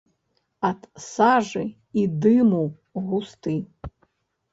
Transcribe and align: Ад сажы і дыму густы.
Ад 0.69 0.79
сажы 1.07 1.65
і 2.03 2.05
дыму 2.23 2.63
густы. 3.11 3.55